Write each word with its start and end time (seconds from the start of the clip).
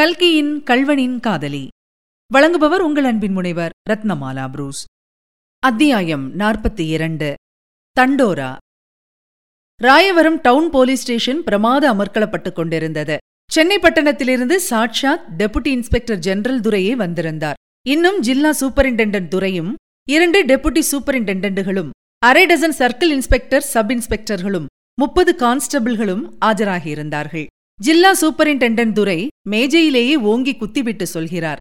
கல்கியின் 0.00 0.62
கல்வனின் 0.62 1.20
காதலி. 1.20 1.68
வழங்குபவர் 2.34 2.78
உங்கள் 2.78 3.04
அன்பின் 3.04 3.32
முனைவர் 3.32 3.70
ரத்னமாலா 3.90 4.50
புரூஸ். 4.50 4.84
அத்தியாயம் 5.58 6.38
நாற்பத்தி 6.38 6.80
இரண்டு. 6.80 7.34
தண்டோரா. 8.00 8.56
ராயவரம் 9.82 10.38
டவுன் 10.42 10.70
போலீஸ் 10.70 11.02
ஸ்டேஷன் 11.02 11.44
பிரமாத 11.44 11.92
அமர்க்களப்பட்டுக் 11.92 12.52
கொண்டிருந்தது. 12.52 13.16
சென்னை 13.52 13.78
பட்டணத்திலிருந்து 13.78 14.60
சாட்சாத் 14.60 15.42
டெபுட்டி 15.42 15.66
இன்ஸ்பெக்டர் 15.66 16.18
ஜெனரல் 16.18 16.60
துரையே 16.60 16.96
வந்திருந்தார். 16.96 17.54
இன்னும் 17.86 18.20
ஜில்லா 18.20 18.52
சூப்பரிண்டென்டன்ட் 18.60 19.28
துரையும் 19.28 19.74
இரண்டு 20.08 20.44
டெபுட்டி 20.44 20.82
சூப்பரிண்டென்டன்ட்டுகளும் 20.92 21.90
அரை 22.18 22.46
டசன் 22.46 22.74
சர்க்கிள் 22.78 23.10
இன்ஸ்பெக்டர் 23.10 23.62
சப் 23.62 23.90
இன்ஸ்பெக்டர்களும் 23.90 24.66
முப்பது 24.94 25.34
கான்ஸ்டபிள்களும் 25.38 26.30
ஆஜராகியிருந்தார்கள். 26.44 27.46
ஜில்லா 27.80 28.10
சூப்பரிண்டெண்டன்ட் 28.20 28.92
துரை 28.92 29.28
மேஜையிலேயே 29.50 30.14
ஓங்கி 30.14 30.52
குத்திவிட்டு 30.56 31.06
சொல்கிறார். 31.06 31.60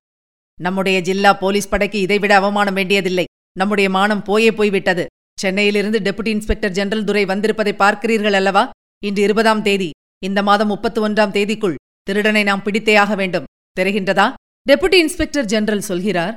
நம்முடைய 0.59 1.01
ஜில்லா 1.01 1.33
போலீஸ் 1.33 1.69
படைக்கு 1.69 1.99
இதைவிட 1.99 2.35
அவமானம் 2.35 2.73
வேண்டியதில்லை. 2.73 3.25
நம்முடைய 3.57 3.89
மானம் 3.89 4.23
போயே 4.23 4.51
போய்விட்டது. 4.51 5.05
சென்னையிலிருந்து 5.39 5.99
டெபுட்டி 5.99 6.27
இன்ஸ்பெக்டர் 6.27 6.71
ஜெனரல் 6.71 7.03
துரை 7.03 7.25
வந்திருப்பதை 7.25 7.73
பார்க்கிறீர்கள் 7.81 8.37
அல்லவா? 8.39 8.69
இன்று 9.03 9.21
இருபதாம் 9.21 9.61
தேதி. 9.61 9.89
இந்த 10.25 10.43
மாதம் 10.43 10.67
முப்பத்தி 10.67 11.01
ஒன்றாம் 11.01 11.33
தேதிக்குள் 11.37 11.75
திருடனை 12.03 12.43
நாம் 12.43 12.63
பிடித்தே 12.63 12.95
ஆக 12.95 13.15
வேண்டும். 13.15 13.47
தெரிகின்றதா? 13.79 14.27
டெபுட்டி 14.67 14.99
இன்ஸ்பெக்டர் 15.05 15.45
ஜெனரல் 15.45 15.87
சொல்கிறார். 15.89 16.35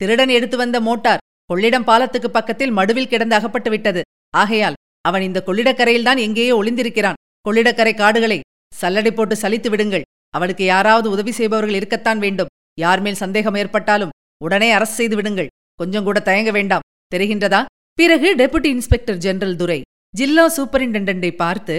திருடன் 0.00 0.28
எடுத்து 0.28 0.56
வந்த 0.56 0.80
மோட்டார் 0.80 1.22
கொள்ளிடம் 1.50 1.88
பாலத்துக்கு 1.90 2.30
பக்கத்தில் 2.30 2.76
மடுவில் 2.76 3.12
கிடந்து 3.12 3.34
அகப்பட்டு 3.34 3.70
விட்டது. 3.70 4.02
ஆகையால் 4.34 4.78
அவன் 5.08 5.22
இந்த 5.22 5.42
கொள்ளிடக்கரையில்தான் 5.46 6.20
எங்கேயோ 6.26 6.54
ஒளிந்திருக்கிறான். 6.62 7.20
கொள்ளிடக்கரை 7.48 7.94
காடுகளை 7.96 8.38
சல்லடை 8.80 9.12
போட்டு 9.14 9.34
சலித்து 9.34 9.68
விடுங்கள். 9.68 10.06
அவனுக்கு 10.34 10.64
யாராவது 10.64 11.10
உதவி 11.10 11.32
செய்பவர்கள் 11.32 11.78
இருக்கத்தான் 11.78 12.18
வேண்டும். 12.18 12.50
யார் 12.78 13.00
மேல் 13.00 13.22
சந்தேகம் 13.22 13.54
ஏற்பட்டாலும் 13.54 14.14
உடனே 14.44 14.68
அரசு 14.70 14.94
செய்து 14.94 15.16
விடுங்கள். 15.16 15.52
கொஞ்சம் 15.80 16.04
கூட 16.04 16.18
தயங்க 16.20 16.50
வேண்டாம். 16.50 16.86
தெரிகின்றதா? 17.14 17.60
பிறகு 17.98 18.28
டெபுட்டி 18.34 18.70
இன்ஸ்பெக்டர் 18.76 19.20
ஜெனரல் 19.24 19.56
துரை 19.56 19.78
ஜில்லா 20.14 20.44
சூப்பரிண்டென்டென்டை 20.56 21.30
பார்த்து 21.36 21.76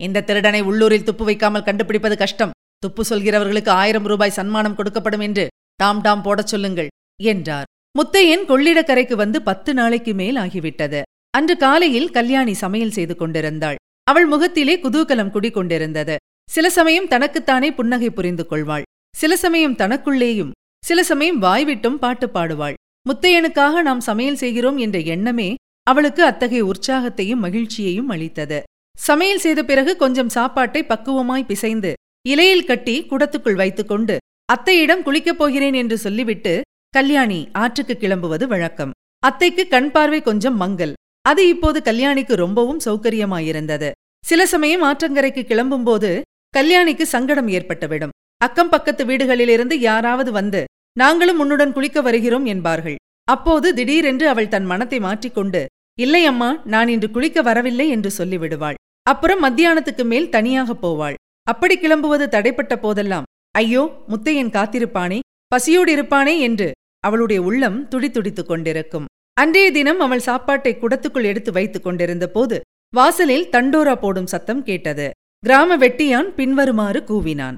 இந்த 0.00 0.22
திருடனை 0.28 0.60
உள்ளூரில் 0.60 1.06
துப்பு 1.08 1.24
வைக்காமல் 1.24 1.66
கண்டுபிடிப்பது 1.68 2.16
கஷ்டம். 2.16 2.54
துப்பு 2.78 3.02
சொல்கிறவர்களுக்கு 3.08 3.68
ஆயிரம் 3.68 4.04
ரூபாய் 4.04 4.36
சன்மானம் 4.38 4.76
கொடுக்கப்படும் 4.76 5.20
என்று 5.20 5.44
டாம் 5.76 6.00
டாம் 6.00 6.22
போடச் 6.22 6.46
சொல்லுங்கள் 6.46 6.88
என்றார். 7.22 7.68
முத்தையன் 7.98 8.44
கொள்ளிடக்கரைக்கு 8.48 9.16
வந்து 9.22 9.38
பத்து 9.42 9.70
நாளைக்கு 9.74 10.14
மேல் 10.14 10.36
ஆகிவிட்டது. 10.36 11.00
அன்று 11.30 11.56
காலையில் 11.56 12.10
கல்யாணி 12.10 12.54
சமையல் 12.54 12.96
செய்து 12.98 13.16
கொண்டிருந்தாள். 13.16 13.78
அவள் 14.10 14.26
முகத்திலே 14.26 14.74
குதூகலம் 14.76 15.32
குடிக்கொண்டிருந்தது. 15.34 16.16
சில 16.50 16.70
சமயம் 16.70 17.06
தனக்குத்தானே 17.06 17.68
புன்னகை 17.72 18.10
புரிந்து 18.10 18.46
கொள்வாள். 18.46 18.84
சில 19.16 19.32
சமயம் 19.36 19.76
தனக்குள்ளேயும் 19.76 20.50
சில 20.84 21.02
சமயம் 21.02 21.42
வாய்விட்டும் 21.42 21.98
பாட்டு 22.02 22.26
பாடுவாள். 22.26 22.76
முத்தையனுக்காக 23.08 23.82
நாம் 23.82 24.00
சமையல் 24.00 24.40
செய்கிறோம் 24.42 24.78
என்ற 24.78 24.98
எண்ணமே 25.14 25.48
அவளுக்கு 25.82 26.22
அத்தகைய 26.24 26.62
உற்சாகத்தையும் 26.64 27.42
மகிழ்ச்சியையும் 27.44 28.08
அளித்தது. 28.08 28.58
சமையல் 28.98 29.38
செய்த 29.38 29.60
பிறகு 29.64 29.96
கொஞ்சம் 29.96 30.28
சாப்பாட்டை 30.28 30.82
பக்குவமாய் 30.84 31.46
பிசைந்து 31.50 31.92
இலையில் 32.28 32.68
கட்டி 32.70 32.96
குடத்துக்குள் 33.10 33.60
வைத்துக்கொண்டு 33.60 34.16
அத்தையிடம் 34.52 35.04
குளிக்கப் 35.06 35.38
போகிறேன் 35.42 35.74
என்று 35.74 35.98
சொல்லிவிட்டு 35.98 36.54
கல்யாணி 36.88 37.40
ஆற்றுக்கு 37.52 37.96
கிளம்புவது 38.00 38.46
வழக்கம். 38.46 38.94
அத்தைக்கு 39.18 39.64
கண் 39.68 39.90
பார்வை 39.90 40.20
கொஞ்சம் 40.22 40.60
மங்கல். 40.62 40.92
அது 41.28 41.42
இப்போது 41.48 41.78
கல்யாணிக்கு 41.84 42.34
ரொம்பவும் 42.44 42.82
சௌகரியமாயிருந்தது. 42.84 43.90
சில 44.24 44.40
சமயம் 44.46 44.82
ஆற்றங்கரைக்கு 44.82 45.42
கிளம்பும்போது 45.50 46.10
கல்யாணிக்கு 46.54 47.04
சங்கடம் 47.14 47.48
ஏற்பட்டுவிடும். 47.48 48.14
அக்கம் 48.40 48.68
பக்கத்து 48.68 49.02
வீடுகளிலிருந்து 49.04 49.74
யாராவது 49.88 50.30
வந்து 50.32 50.60
நாங்களும் 50.96 51.40
உன்னுடன் 51.42 51.72
குளிக்க 51.72 51.98
வருகிறோம் 52.00 52.44
என்பார்கள். 52.44 52.96
அப்போது 53.28 53.68
திடீரென்று 53.74 54.26
அவள் 54.28 54.52
தன் 54.54 54.64
மனத்தை 54.64 54.98
மாற்றிக்கொண்டு 55.00 55.60
இல்லை 55.98 56.22
அம்மா 56.24 56.48
நான் 56.64 56.88
இன்று 56.88 57.08
குளிக்க 57.10 57.42
வரவில்லை 57.42 57.86
என்று 57.88 58.10
சொல்லிவிடுவாள். 58.18 58.78
அப்புறம் 59.02 59.42
மத்தியானத்துக்கு 59.44 60.04
மேல் 60.04 60.28
தனியாகப் 60.28 60.82
போவாள். 60.84 61.16
அப்படி 61.46 61.74
கிளம்புவது 61.76 62.26
தடைப்பட்ட 62.34 62.74
போதெல்லாம் 62.76 63.28
ஐயோ 63.54 63.82
முத்தையன் 64.08 64.54
காத்திருப்பானே 64.56 65.18
பசியோடு 65.52 65.92
இருப்பானே 65.96 66.34
என்று 66.38 66.68
அவளுடைய 67.04 67.40
உள்ளம் 67.42 67.78
துடித்துடித்துக் 67.88 68.50
கொண்டிருக்கும். 68.50 69.06
அன்றைய 69.36 69.68
தினம் 69.70 70.00
அவள் 70.00 70.26
சாப்பாட்டை 70.28 70.72
குடத்துக்குள் 70.76 71.28
எடுத்து 71.30 71.50
வைத்துக் 71.52 71.86
கொண்டிருந்த 71.86 72.26
போது 72.28 72.56
வாசலில் 72.92 73.48
தண்டோரா 73.52 73.94
போடும் 73.94 74.26
சத்தம் 74.26 74.62
கேட்டது. 74.62 75.06
கிராம 75.44 75.76
வெட்டியான் 75.76 76.26
பின்வருமாறு 76.38 77.00
கூவினான். 77.08 77.56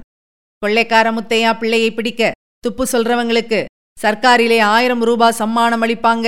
கொள்ளைக்கார 0.61 1.07
முத்தையா 1.15 1.57
பிள்ளையை 1.59 1.91
பிடிக்க 1.91 2.31
துப்பு 2.59 2.83
சொல்றவங்களுக்கு 2.91 3.65
சர்க்காரிலே 4.01 4.59
ஆயிரம் 4.59 5.01
ரூபா 5.01 5.27
சம்மானம் 5.39 5.83
அளிப்பாங்க. 5.85 6.27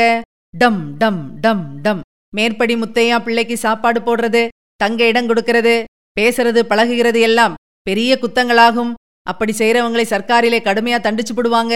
டம் 0.57 0.97
டம் 0.97 1.21
டம் 1.39 1.81
டம். 1.81 2.01
மேற்படி 2.35 2.75
முத்தையா 2.75 3.17
பிள்ளைக்கு 3.19 3.57
சாப்பாடு 3.57 3.99
போடுறது 3.99 4.47
தங்க 4.75 5.07
இடம் 5.07 5.29
கொடுக்கறது 5.29 5.83
பேசுறது 6.19 6.63
பழகுகிறது 6.71 7.19
எல்லாம் 7.19 7.53
பெரிய 7.81 8.17
குத்தங்களாகும். 8.22 8.93
அப்படி 9.22 9.53
செய்யறவங்களை 9.57 10.05
சர்க்காரிலே 10.13 10.59
கடுமையா 10.67 10.99
தண்டிச்சு 11.05 11.35
போடுவாங்க. 11.35 11.75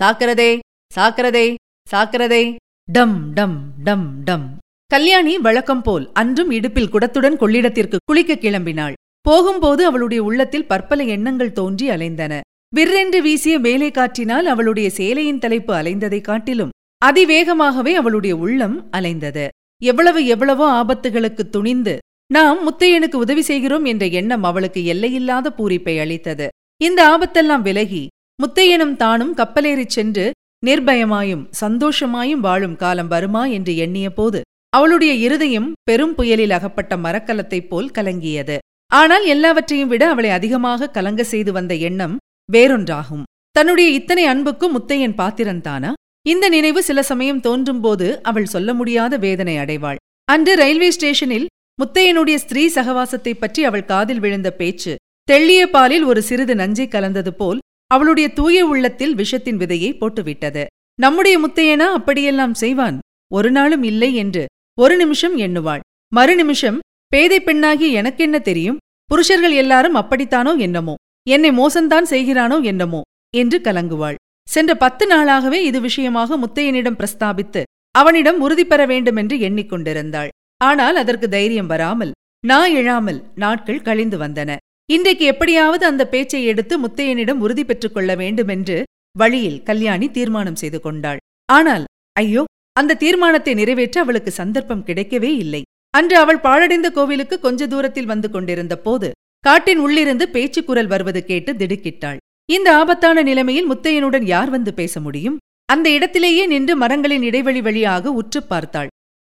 சாக்கிறதே 0.00 0.58
சாக்கிறதே 0.96 1.54
சாக்கிறதே. 1.92 2.56
டம் 2.92 3.16
டம் 3.34 3.58
டம் 3.88 4.06
டம். 4.24 4.46
கல்யாணி 4.86 5.38
வழக்கம் 5.38 5.82
போல் 5.82 6.06
அன்றும் 6.12 6.50
இடுப்பில் 6.50 6.92
குடத்துடன் 6.92 7.40
கொள்ளிடத்திற்கு 7.42 7.96
குளிக்க 8.04 8.34
கிளம்பினாள். 8.34 8.94
போகும்போது 9.26 9.84
அவளுடைய 9.84 10.22
உள்ளத்தில் 10.22 10.66
பற்பல 10.66 11.02
எண்ணங்கள் 11.02 11.52
தோன்றி 11.52 11.88
அலைந்தன. 11.88 12.40
விற்றென்று 12.76 13.20
வீசிய 13.22 13.58
மேலே 13.58 13.90
காற்றினால் 13.90 14.46
அவளுடைய 14.46 14.90
சேலையின் 14.96 15.38
தலைப்பு 15.38 15.74
அலைந்ததைக் 15.74 16.20
காட்டிலும் 16.20 16.68
அதிவேகமாகவே 17.06 17.92
அவளுடைய 17.92 18.36
உள்ளம் 18.36 18.88
அலைந்தது. 18.92 19.48
எவ்வளவு 19.82 20.26
எவ்வளவோ 20.26 20.66
ஆபத்துகளுக்கு 20.72 21.48
துணிந்து 21.50 21.98
நாம் 22.32 22.58
முத்தையனுக்கு 22.66 23.14
உதவி 23.14 23.42
செய்கிறோம் 23.42 23.84
என்ற 23.84 24.06
எண்ணம் 24.06 24.42
அவளுக்கு 24.42 24.84
எல்லையில்லாத 24.84 25.52
பூரிப்பை 25.58 26.00
அளித்தது. 26.00 26.48
இந்த 26.82 27.00
ஆபத்தெல்லாம் 27.08 27.60
விலகி 27.60 28.06
முத்தையனும் 28.42 28.96
தானும் 28.96 29.36
கப்பலேறிச் 29.36 29.94
சென்று 29.96 30.30
நிர்பயமாயும் 30.66 31.44
சந்தோஷமாயும் 31.60 32.40
வாழும் 32.40 32.76
காலம் 32.76 33.08
வருமா 33.08 33.46
என்று 33.46 33.72
எண்ணியபோது 33.72 34.40
அவளுடைய 34.68 35.12
இருதயம் 35.14 35.72
பெரும் 35.82 36.14
புயலில் 36.14 36.50
அகப்பட்ட 36.50 36.96
மரக்கலத்தைப் 36.96 37.68
போல் 37.68 37.90
கலங்கியது. 37.98 38.56
ஆனால் 38.86 39.26
எல்லாவற்றையும் 39.26 39.88
விட 39.88 40.08
அவளை 40.08 40.30
அதிகமாக 40.30 40.90
கலங்க 40.90 41.24
செய்து 41.24 41.52
வந்த 41.52 41.74
எண்ணம் 41.74 42.16
வேறொன்றாகும். 42.52 43.22
தன்னுடைய 43.50 43.90
இத்தனை 43.90 44.24
அன்புக்கும் 44.24 44.80
முத்தையன் 44.80 45.14
பாத்திரந்தானா 45.18 45.92
இந்த 46.26 46.48
நினைவு 46.48 46.82
சில 46.82 47.02
சமயம் 47.02 47.40
தோன்றும்போது 47.40 48.22
அவள் 48.22 48.44
சொல்ல 48.44 48.74
முடியாத 48.74 49.16
வேதனை 49.16 49.56
அடைவாள். 49.56 49.96
அன்று 50.24 50.56
ரயில்வே 50.56 50.90
ஸ்டேஷனில் 50.90 51.46
முத்தையனுடைய 51.82 52.34
ஸ்திரீ 52.34 52.70
சகவாசத்தைப் 52.74 53.40
பற்றி 53.40 53.64
அவள் 53.64 53.84
காதில் 53.84 54.20
விழுந்த 54.20 54.50
பேச்சு 54.52 54.96
தெள்ளிய 55.32 55.66
பாலில் 55.66 56.02
ஒரு 56.02 56.22
சிறிது 56.22 56.54
நஞ்சை 56.54 56.88
கலந்தது 56.88 57.34
போல் 57.34 57.58
அவளுடைய 57.86 58.28
தூய 58.28 58.66
உள்ளத்தில் 58.66 59.14
விஷத்தின் 59.14 59.56
விதையை 59.56 59.96
போட்டுவிட்டது. 59.96 60.64
நம்முடைய 61.00 61.40
முத்தையனா 61.40 61.86
அப்படியெல்லாம் 61.92 62.54
செய்வான்? 62.54 62.98
ஒரு 63.32 63.50
நாளும் 63.50 63.82
இல்லை 63.82 64.14
என்று 64.14 64.46
ஒரு 64.78 64.96
நிமிஷம் 64.96 65.38
எண்ணுவாள். 65.38 65.80
மறு 66.12 66.34
நிமிஷம் 66.34 66.78
பேதை 67.12 67.38
பெண்ணாகி 67.40 67.88
எனக்கென்ன 67.92 68.36
தெரியும்? 68.38 68.78
புருஷர்கள் 69.10 69.54
எல்லாரும் 69.62 69.98
அப்படித்தானோ 70.00 70.52
என்னமோ? 70.58 70.94
என்னை 71.26 71.50
மோசந்தான் 71.50 72.06
செய்கிறானோ 72.12 72.56
என்னமோ? 72.62 73.00
என்று 73.34 73.58
கலங்குவாள். 73.60 74.18
சென்ற 74.48 74.72
பத்து 74.74 75.04
நாளாகவே 75.06 75.58
இது 75.62 75.78
விஷயமாக 75.80 76.36
முத்தையனிடம் 76.36 76.98
பிரஸ்தாபித்து 77.00 77.62
அவனிடம் 77.94 78.38
உறுதி 78.40 78.64
பெற 78.64 78.80
வேண்டுமென்று 78.86 79.36
எண்ணிக்கொண்டிருந்தாள். 79.38 80.30
ஆனால் 80.60 80.96
அதற்கு 80.96 81.28
தைரியம் 81.28 81.66
வராமல் 81.66 82.12
நா 82.44 82.58
எழாமல் 82.80 83.20
நாட்கள் 83.34 83.84
கழிந்து 83.88 84.18
வந்தன. 84.18 84.50
இன்றைக்கு 84.88 85.24
எப்படியாவது 85.24 85.84
அந்த 85.86 86.02
பேச்சை 86.06 86.42
எடுத்து 86.44 86.74
முத்தையனிடம் 86.78 87.40
உறுதி 87.40 87.64
பெற்றுக் 87.64 87.94
கொள்ள 87.94 88.10
வேண்டுமென்று 88.14 88.76
வழியில் 89.16 89.62
கல்யாணி 89.62 90.06
தீர்மானம் 90.10 90.60
செய்து 90.62 90.80
கொண்டாள். 90.80 91.20
ஆனால் 91.48 91.84
ஐயோ 92.16 92.42
அந்த 92.72 92.98
தீர்மானத்தை 93.02 93.54
நிறைவேற்ற 93.54 93.96
அவளுக்கு 94.00 94.30
சந்தர்ப்பம் 94.30 94.84
கிடைக்கவே 94.86 95.30
இல்லை. 95.44 95.62
அன்று 95.96 96.16
அவள் 96.22 96.44
பாழடைந்த 96.46 96.88
கோவிலுக்கு 96.96 97.36
கொஞ்ச 97.38 97.66
தூரத்தில் 97.72 98.10
வந்து 98.12 98.28
கொண்டிருந்த 98.30 98.74
போது 98.86 99.08
காட்டின் 99.44 99.80
உள்ளிருந்து 99.84 100.24
பேச்சு 100.34 100.60
குரல் 100.64 100.90
வருவது 100.92 101.20
கேட்டு 101.24 101.50
திடுக்கிட்டாள். 101.52 102.18
இந்த 102.48 102.68
ஆபத்தான 102.80 103.22
நிலைமையில் 103.28 103.68
முத்தையனுடன் 103.70 104.24
யார் 104.32 104.50
வந்து 104.50 104.70
பேச 104.80 105.00
முடியும்? 105.00 105.36
அந்த 105.68 105.86
இடத்திலேயே 105.96 106.42
நின்று 106.52 106.74
மரங்களின் 106.82 107.24
இடைவெளி 107.28 107.60
வழியாக 107.66 108.12
உற்று 108.20 108.40
பார்த்தாள். 108.42 108.90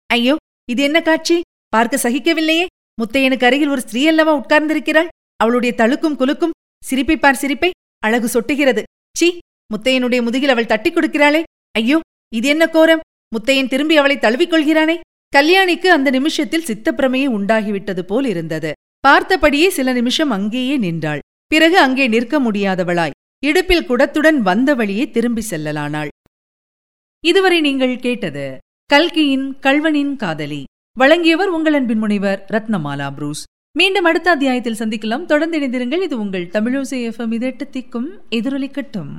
ஐயோ 0.10 0.36
இது 0.70 0.82
என்ன 0.88 1.00
காட்சி? 1.02 1.38
பார்க்க 1.76 2.04
சகிக்கவில்லையே. 2.06 2.66
முத்தையனுக்கு 3.02 3.48
அருகில் 3.50 3.74
ஒரு 3.76 3.82
ஸ்திரீ 3.86 4.02
அல்லவா 4.12 4.34
உட்கார்ந்திருக்கிறாள்? 4.42 5.12
அவளுடைய 5.40 5.72
தழுக்கும் 5.82 6.18
குலுக்கும் 6.22 6.56
சிரிப்பை 6.84 7.18
பார் 7.18 7.42
சிரிப்பை 7.44 7.70
அழகு 8.04 8.28
சொட்டுகிறது. 8.36 8.82
சி 9.16 9.28
முத்தையனுடைய 9.74 10.22
முதுகில் 10.28 10.54
அவள் 10.54 10.72
தட்டி 10.72 10.90
கொடுக்கிறாளே. 10.92 11.42
ஐயோ 11.80 12.00
இது 12.34 12.48
என்ன 12.54 12.66
கோரம்? 12.76 13.04
முத்தையன் 13.32 13.72
திரும்பி 13.74 13.96
அவளை 14.02 14.18
தழுவிக்கொள்கிறானே 14.26 14.98
கல்யாணிக்கு 15.36 15.88
அந்த 15.88 16.10
நிமிஷத்தில் 16.10 16.68
சித்தப்பிரமையே 16.68 17.28
உண்டாகிவிட்டது 17.38 18.02
போல் 18.02 18.26
இருந்தது. 18.26 18.72
பார்த்தபடியே 19.08 19.68
சில 19.68 19.94
நிமிஷம் 19.94 20.30
அங்கேயே 20.30 20.78
நின்றாள். 20.78 21.20
பிறகு 21.48 21.78
அங்கே 21.80 22.08
நிற்க 22.08 22.40
முடியாதவளாய் 22.40 23.16
இடுப்பில் 23.46 23.88
குடத்துடன் 23.90 24.38
வந்த 24.38 24.76
வழியே 24.76 25.10
திரும்பி 25.10 25.44
செல்லலானாள். 25.50 26.08
இதுவரை 27.24 27.62
நீங்கள் 27.62 28.00
கேட்டது 28.00 28.58
கல்கியின் 28.86 29.58
கல்வனின் 29.62 30.16
காதலி. 30.16 30.64
வழங்கியவர் 30.94 31.48
உங்கள் 31.48 31.74
அன்பின் 31.74 31.98
முனைவர் 31.98 32.46
ரத்னமாலா 32.52 33.14
புரூஸ். 33.14 33.44
மீண்டும் 33.78 34.04
அடுத்த 34.04 34.32
அத்தியாயத்தில் 34.32 34.80
சந்திக்கலாம். 34.80 35.26
தொடர்ந்து 35.26 35.60
இணைந்திருங்கள். 35.60 36.02
இது 36.02 36.20
உங்கள் 36.20 36.48
தமிழோசை 36.48 37.00
எஃப்எம் 37.10 37.36
இதெட்டு 37.38 37.66
திக்கும் 37.72 38.10
எதிரொலிக்கட்டும். 38.32 39.14